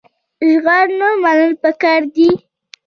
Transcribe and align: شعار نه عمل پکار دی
شعار 0.49 0.87
نه 0.99 1.07
عمل 1.15 1.41
پکار 1.61 2.01
دی 2.13 2.29